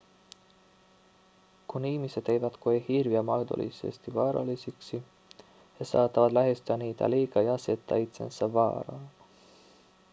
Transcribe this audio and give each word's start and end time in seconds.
kun 1.67 1.85
ihmiset 1.85 2.29
eivät 2.29 2.57
koe 2.57 2.83
hirviä 2.87 3.23
mahdollisesti 3.23 4.13
vaarallisiksi 4.13 5.03
he 5.79 5.85
saattavat 5.85 6.31
lähestyä 6.33 6.77
niitä 6.77 7.09
liikaa 7.09 7.43
ja 7.43 7.53
asettaa 7.53 7.97
itsensä 7.97 8.53
vaaraan 8.53 9.09